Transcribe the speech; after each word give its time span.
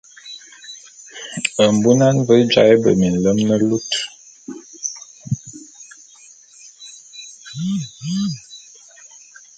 Mbunan 1.75 2.15
ve 2.27 2.35
jaé 2.51 2.75
be 2.83 2.91
minlem 3.01 3.39
ne 3.47 3.55
lut. 3.69 3.89